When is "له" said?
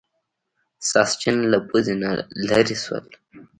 1.51-1.59